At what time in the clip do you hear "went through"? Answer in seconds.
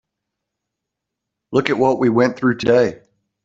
2.09-2.57